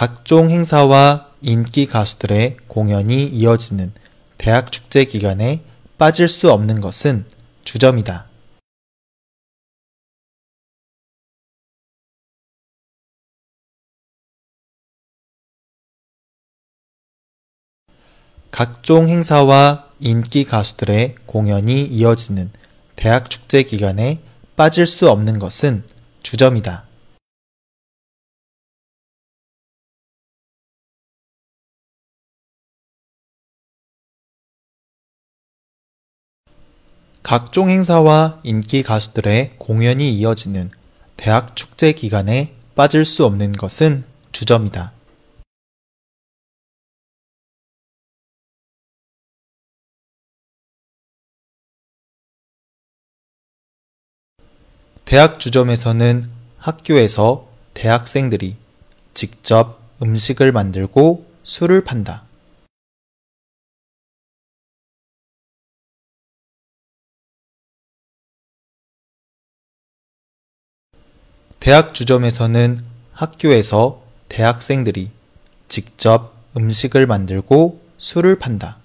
각종 0.00 0.48
행사와 0.48 1.28
인기 1.42 1.84
가수들의 1.84 2.56
공연이 2.68 3.22
이어지는 3.26 3.92
대학 4.38 4.72
축제 4.72 5.04
기간에 5.04 5.62
빠질 5.98 6.26
수 6.26 6.50
없는 6.50 6.80
것은 6.80 7.26
주점이다. 7.64 8.26
각종 18.50 19.06
행사와 19.06 19.90
인기 20.00 20.44
가수들의 20.44 21.16
공연이 21.26 21.82
이어지는 21.82 22.50
대학 22.96 23.28
축제 23.28 23.64
기간에 23.64 24.22
빠질 24.56 24.86
수 24.86 25.10
없는 25.10 25.38
것은 25.38 25.84
주점이다. 26.22 26.89
각종 37.22 37.68
행사와 37.68 38.40
인기 38.44 38.82
가수들의 38.82 39.54
공연이 39.58 40.10
이어지는 40.12 40.70
대학 41.16 41.54
축제 41.54 41.92
기간에 41.92 42.54
빠질 42.74 43.04
수 43.04 43.26
없는 43.26 43.52
것은 43.52 44.04
주점이다. 44.32 44.92
대학 55.04 55.40
주점에서는 55.40 56.30
학교에서 56.58 57.48
대학생들이 57.74 58.56
직접 59.12 59.80
음식을 60.00 60.52
만들고 60.52 61.26
술을 61.42 61.84
판다. 61.84 62.29
대학 71.60 71.92
주점에서는 71.92 72.82
학교에서 73.12 74.02
대학생들이 74.30 75.10
직접 75.68 76.32
음식을 76.56 77.06
만들고 77.06 77.82
술을 77.98 78.38
판다. 78.38 78.78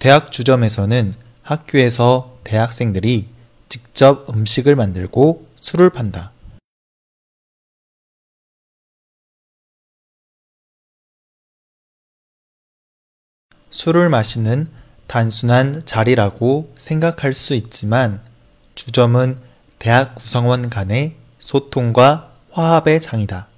대학 0.00 0.32
주점에서는 0.32 1.14
학교에서 1.42 2.36
대학생들이 2.42 3.28
직접 3.68 4.28
음식을 4.28 4.74
만들고 4.74 5.46
술을 5.60 5.90
판다. 5.90 6.32
술을 13.70 14.08
마시는 14.08 14.68
단순한 15.06 15.84
자리라고 15.84 16.72
생각할 16.76 17.34
수 17.34 17.54
있지만 17.54 18.22
주점은 18.74 19.38
대학 19.78 20.14
구성원 20.14 20.68
간의 20.70 21.16
소통과 21.38 22.32
화합의 22.50 23.00
장이다. 23.00 23.48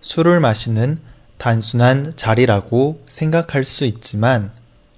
술을 0.00 0.40
마시는 0.40 1.00
단순한 1.38 2.16
자리라고 2.16 3.02
생각할 3.06 3.64
수 3.64 3.84
있지만 3.84 4.52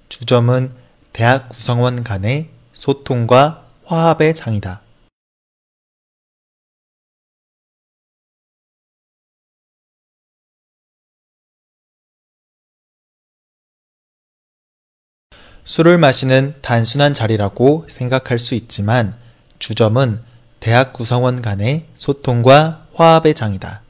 주점은 0.09 0.71
대학 1.13 1.47
구성원 1.49 2.03
간의 2.03 2.49
소통과 2.73 3.64
화합의 3.85 4.33
장이다. 4.33 4.81
술을 15.63 15.97
마시는 15.97 16.55
단순한 16.61 17.13
자리라고 17.13 17.85
생각할 17.87 18.39
수 18.39 18.55
있지만 18.55 19.17
주점은 19.59 20.21
대학 20.59 20.93
구성원 20.93 21.41
간의 21.41 21.87
소통과 21.93 22.87
화합의 22.93 23.33
장이다. 23.33 23.84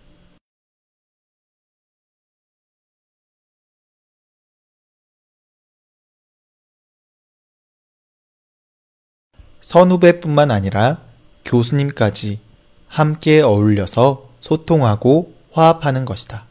선후배뿐만 9.66 10.52
아니라 10.52 11.02
교수님까지 11.44 12.40
함께 12.88 13.42
어울려서 13.42 14.30
소통하고 14.40 15.34
화합하는 15.52 16.06
것이다. 16.06 16.46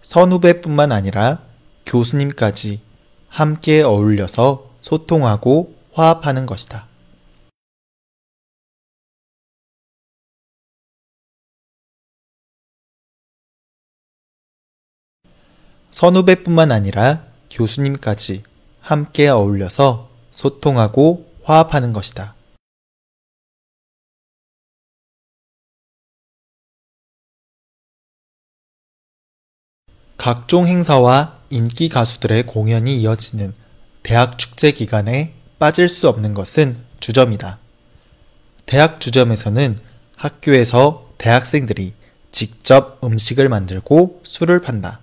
선후배뿐만 0.00 0.90
아니라 0.90 1.42
교수님까지 1.84 2.80
함께 3.28 3.82
어울려서 3.82 4.70
소통하고 4.80 5.76
화합하는 5.92 6.46
것이다. 6.46 6.88
선후배뿐만 15.90 16.72
아니라 16.72 17.24
교수님까지 17.50 18.42
함께 18.80 19.28
어울려서 19.28 20.10
소통하고 20.30 21.32
화합하는 21.42 21.92
것이다. 21.92 22.34
각종 30.16 30.66
행사와 30.66 31.38
인기 31.50 31.88
가수들의 31.88 32.46
공연이 32.46 33.00
이어지는 33.00 33.54
대학 34.02 34.38
축제 34.38 34.72
기간에 34.72 35.34
빠질 35.58 35.88
수 35.88 36.08
없는 36.08 36.34
것은 36.34 36.84
주점이다. 37.00 37.58
대학 38.66 39.00
주점에서는 39.00 39.78
학교에서 40.16 41.08
대학생들이 41.18 41.94
직접 42.32 42.98
음식을 43.04 43.48
만들고 43.48 44.20
술을 44.24 44.60
판다. 44.60 45.00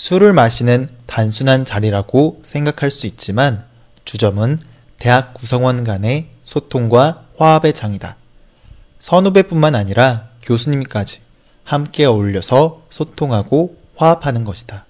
술을 0.00 0.32
마시는 0.32 0.88
단순한 1.06 1.66
자리라고 1.66 2.40
생각할 2.42 2.90
수 2.90 3.06
있지만 3.06 3.66
주점은 4.06 4.58
대학 4.98 5.34
구성원 5.34 5.84
간의 5.84 6.30
소통과 6.42 7.26
화합의 7.36 7.74
장이다. 7.74 8.16
선후배뿐만 8.98 9.74
아니라 9.74 10.30
교수님까지 10.42 11.20
함께 11.64 12.06
어울려서 12.06 12.84
소통하고 12.88 13.76
화합하는 13.94 14.44
것이다. 14.44 14.86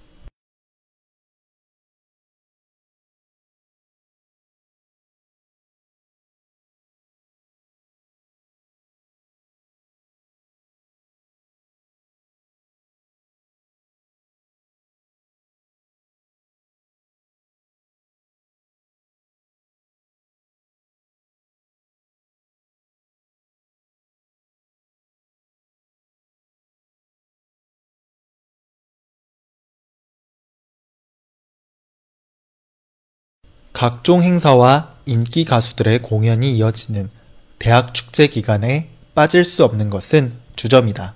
각종 33.81 34.21
행사와 34.21 34.91
인기 35.07 35.43
가수들의 35.43 36.03
공연이 36.03 36.55
이어지는 36.55 37.09
대학 37.57 37.95
축제 37.95 38.27
기간에 38.27 38.89
빠질 39.15 39.43
수 39.43 39.63
없는 39.65 39.89
것은 39.89 40.33
주점이다. 40.55 41.15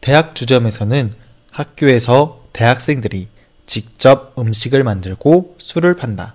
대학 0.00 0.34
주점에서는 0.34 1.12
학교에서 1.50 2.40
대학생들이 2.54 3.28
직접 3.66 4.32
음식을 4.38 4.84
만들고 4.84 5.56
술을 5.58 5.96
판다. 5.96 6.34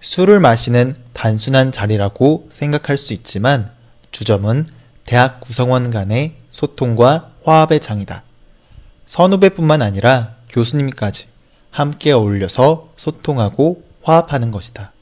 술을 0.00 0.40
마시는 0.40 0.96
단순한 1.12 1.70
자리라고 1.70 2.48
생각할 2.50 2.96
수 2.96 3.12
있지만 3.12 3.70
주점은 4.10 4.66
대학 5.04 5.38
구성원 5.38 5.92
간의 5.92 6.34
소통과 6.50 7.30
화합의 7.44 7.78
장이다. 7.78 8.24
선후배뿐만 9.06 9.82
아니라 9.82 10.34
교수님까지 10.48 11.28
함께 11.70 12.10
어울려서 12.10 12.88
소통하고 12.96 13.85
화합하는 14.06 14.52
것이다. 14.52 14.92